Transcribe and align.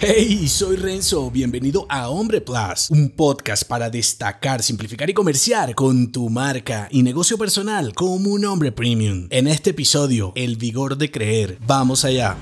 Hey, 0.00 0.46
soy 0.46 0.76
Renzo, 0.76 1.28
bienvenido 1.28 1.84
a 1.88 2.08
Hombre 2.08 2.40
Plus, 2.40 2.88
un 2.90 3.10
podcast 3.10 3.64
para 3.64 3.90
destacar, 3.90 4.62
simplificar 4.62 5.10
y 5.10 5.12
comerciar 5.12 5.74
con 5.74 6.12
tu 6.12 6.30
marca 6.30 6.86
y 6.92 7.02
negocio 7.02 7.36
personal 7.36 7.92
como 7.94 8.30
un 8.30 8.44
hombre 8.44 8.70
premium. 8.70 9.26
En 9.30 9.48
este 9.48 9.70
episodio, 9.70 10.32
el 10.36 10.54
vigor 10.56 10.98
de 10.98 11.10
creer. 11.10 11.58
Vamos 11.66 12.04
allá. 12.04 12.36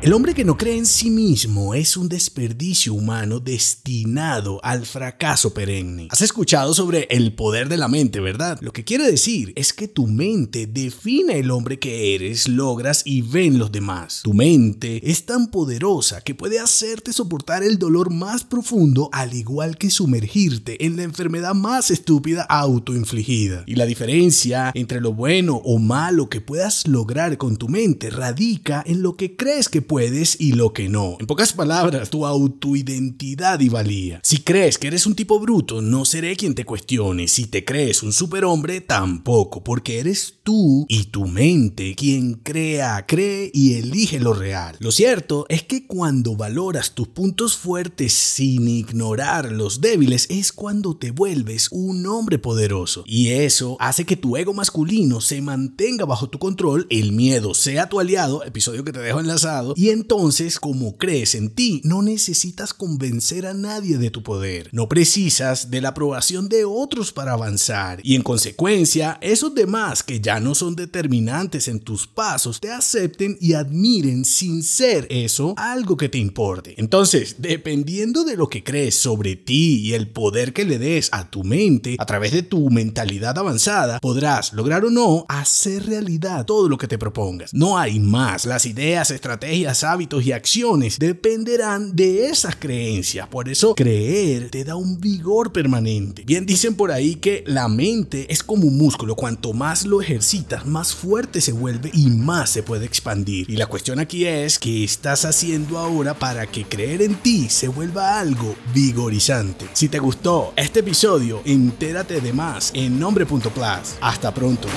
El 0.00 0.12
hombre 0.12 0.32
que 0.32 0.44
no 0.44 0.56
cree 0.56 0.78
en 0.78 0.86
sí 0.86 1.10
mismo 1.10 1.74
es 1.74 1.96
un 1.96 2.08
desperdicio 2.08 2.94
humano 2.94 3.40
destinado 3.40 4.60
al 4.62 4.86
fracaso 4.86 5.52
perenne. 5.52 6.06
Has 6.12 6.22
escuchado 6.22 6.72
sobre 6.72 7.08
el 7.10 7.34
poder 7.34 7.68
de 7.68 7.78
la 7.78 7.88
mente, 7.88 8.20
¿verdad? 8.20 8.60
Lo 8.60 8.72
que 8.72 8.84
quiere 8.84 9.10
decir 9.10 9.52
es 9.56 9.72
que 9.72 9.88
tu 9.88 10.06
mente 10.06 10.68
define 10.68 11.40
el 11.40 11.50
hombre 11.50 11.80
que 11.80 12.14
eres, 12.14 12.46
logras 12.46 13.02
y 13.04 13.22
ven 13.22 13.58
los 13.58 13.72
demás. 13.72 14.20
Tu 14.22 14.32
mente 14.34 15.00
es 15.10 15.26
tan 15.26 15.50
poderosa 15.50 16.20
que 16.20 16.36
puede 16.36 16.60
hacerte 16.60 17.12
soportar 17.12 17.64
el 17.64 17.76
dolor 17.76 18.12
más 18.12 18.44
profundo 18.44 19.10
al 19.12 19.34
igual 19.34 19.78
que 19.78 19.90
sumergirte 19.90 20.86
en 20.86 20.94
la 20.94 21.02
enfermedad 21.02 21.54
más 21.54 21.90
estúpida 21.90 22.42
autoinfligida. 22.42 23.64
Y 23.66 23.74
la 23.74 23.84
diferencia 23.84 24.70
entre 24.76 25.00
lo 25.00 25.12
bueno 25.12 25.56
o 25.64 25.80
malo 25.80 26.28
que 26.28 26.40
puedas 26.40 26.86
lograr 26.86 27.36
con 27.36 27.56
tu 27.56 27.68
mente 27.68 28.10
radica 28.10 28.84
en 28.86 29.02
lo 29.02 29.16
que 29.16 29.34
crees 29.34 29.68
que 29.68 29.87
puedes 29.88 30.40
y 30.40 30.52
lo 30.52 30.72
que 30.72 30.88
no. 30.88 31.16
En 31.18 31.26
pocas 31.26 31.52
palabras, 31.52 32.10
tu 32.10 32.24
autoidentidad 32.24 33.58
y 33.58 33.68
valía. 33.68 34.20
Si 34.22 34.38
crees 34.38 34.78
que 34.78 34.86
eres 34.86 35.06
un 35.06 35.16
tipo 35.16 35.40
bruto, 35.40 35.82
no 35.82 36.04
seré 36.04 36.36
quien 36.36 36.54
te 36.54 36.64
cuestione. 36.64 37.26
Si 37.26 37.46
te 37.46 37.64
crees 37.64 38.04
un 38.04 38.12
superhombre, 38.12 38.80
tampoco, 38.80 39.64
porque 39.64 39.98
eres 39.98 40.34
tú 40.44 40.86
y 40.88 41.04
tu 41.04 41.26
mente 41.26 41.94
quien 41.96 42.34
crea, 42.34 43.04
cree 43.06 43.50
y 43.52 43.74
elige 43.74 44.20
lo 44.20 44.34
real. 44.34 44.76
Lo 44.78 44.92
cierto 44.92 45.46
es 45.48 45.62
que 45.62 45.86
cuando 45.86 46.36
valoras 46.36 46.94
tus 46.94 47.08
puntos 47.08 47.56
fuertes 47.56 48.12
sin 48.12 48.68
ignorar 48.68 49.50
los 49.50 49.80
débiles 49.80 50.26
es 50.28 50.52
cuando 50.52 50.96
te 50.96 51.10
vuelves 51.10 51.68
un 51.70 52.06
hombre 52.06 52.38
poderoso. 52.38 53.04
Y 53.06 53.28
eso 53.28 53.76
hace 53.80 54.04
que 54.04 54.16
tu 54.16 54.36
ego 54.36 54.52
masculino 54.52 55.20
se 55.20 55.40
mantenga 55.40 56.04
bajo 56.04 56.28
tu 56.28 56.38
control, 56.38 56.86
el 56.90 57.12
miedo 57.12 57.54
sea 57.54 57.88
tu 57.88 58.00
aliado, 58.00 58.44
episodio 58.44 58.84
que 58.84 58.92
te 58.92 59.00
dejo 59.00 59.20
enlazado, 59.20 59.74
y 59.78 59.90
entonces, 59.90 60.58
como 60.58 60.96
crees 60.96 61.36
en 61.36 61.50
ti, 61.50 61.80
no 61.84 62.02
necesitas 62.02 62.74
convencer 62.74 63.46
a 63.46 63.54
nadie 63.54 63.96
de 63.96 64.10
tu 64.10 64.24
poder. 64.24 64.68
No 64.72 64.88
precisas 64.88 65.70
de 65.70 65.80
la 65.80 65.90
aprobación 65.90 66.48
de 66.48 66.64
otros 66.64 67.12
para 67.12 67.34
avanzar. 67.34 68.00
Y 68.02 68.16
en 68.16 68.22
consecuencia, 68.22 69.18
esos 69.20 69.54
demás 69.54 70.02
que 70.02 70.20
ya 70.20 70.40
no 70.40 70.56
son 70.56 70.74
determinantes 70.74 71.68
en 71.68 71.78
tus 71.78 72.08
pasos, 72.08 72.58
te 72.58 72.72
acepten 72.72 73.38
y 73.40 73.52
admiren 73.52 74.24
sin 74.24 74.64
ser 74.64 75.06
eso 75.10 75.54
algo 75.56 75.96
que 75.96 76.08
te 76.08 76.18
importe. 76.18 76.74
Entonces, 76.76 77.36
dependiendo 77.38 78.24
de 78.24 78.36
lo 78.36 78.48
que 78.48 78.64
crees 78.64 78.96
sobre 78.96 79.36
ti 79.36 79.76
y 79.76 79.92
el 79.94 80.08
poder 80.08 80.52
que 80.52 80.64
le 80.64 80.80
des 80.80 81.08
a 81.12 81.30
tu 81.30 81.44
mente 81.44 81.94
a 82.00 82.04
través 82.04 82.32
de 82.32 82.42
tu 82.42 82.68
mentalidad 82.70 83.38
avanzada, 83.38 84.00
podrás 84.00 84.52
lograr 84.54 84.84
o 84.84 84.90
no 84.90 85.24
hacer 85.28 85.86
realidad 85.86 86.46
todo 86.46 86.68
lo 86.68 86.78
que 86.78 86.88
te 86.88 86.98
propongas. 86.98 87.54
No 87.54 87.78
hay 87.78 88.00
más. 88.00 88.44
Las 88.44 88.66
ideas, 88.66 89.12
estrategias, 89.12 89.67
hábitos 89.84 90.24
y 90.24 90.32
acciones 90.32 90.98
dependerán 90.98 91.94
de 91.94 92.26
esas 92.26 92.56
creencias. 92.56 93.28
Por 93.28 93.48
eso 93.48 93.74
creer 93.74 94.50
te 94.50 94.64
da 94.64 94.76
un 94.76 95.00
vigor 95.00 95.52
permanente. 95.52 96.22
Bien 96.24 96.46
dicen 96.46 96.74
por 96.74 96.90
ahí 96.90 97.16
que 97.16 97.44
la 97.46 97.68
mente 97.68 98.32
es 98.32 98.42
como 98.42 98.66
un 98.66 98.78
músculo. 98.78 99.14
Cuanto 99.14 99.52
más 99.52 99.84
lo 99.84 100.00
ejercitas, 100.00 100.66
más 100.66 100.94
fuerte 100.94 101.40
se 101.40 101.52
vuelve 101.52 101.90
y 101.92 102.06
más 102.06 102.50
se 102.50 102.62
puede 102.62 102.86
expandir. 102.86 103.48
Y 103.50 103.56
la 103.56 103.66
cuestión 103.66 103.98
aquí 103.98 104.24
es 104.26 104.58
qué 104.58 104.84
estás 104.84 105.24
haciendo 105.24 105.78
ahora 105.78 106.14
para 106.14 106.46
que 106.46 106.64
creer 106.64 107.02
en 107.02 107.16
ti 107.16 107.48
se 107.48 107.68
vuelva 107.68 108.18
algo 108.18 108.56
vigorizante. 108.74 109.66
Si 109.74 109.88
te 109.88 109.98
gustó 109.98 110.52
este 110.56 110.80
episodio, 110.80 111.42
entérate 111.44 112.20
de 112.20 112.32
más 112.32 112.70
en 112.74 112.98
nombre.plus. 112.98 113.96
Hasta 114.00 114.32
pronto. 114.32 114.68